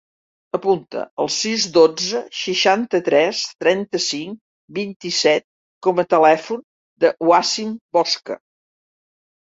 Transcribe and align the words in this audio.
Apunta 0.57 1.01
el 1.23 1.27
sis, 1.33 1.65
dotze, 1.75 2.21
seixanta-tres, 2.37 3.43
trenta-cinc, 3.65 4.39
vint-i-set 4.79 5.47
com 5.89 6.05
a 6.05 6.07
telèfon 6.15 6.65
del 7.05 7.17
Wassim 7.33 7.77
Bosca. 7.99 8.41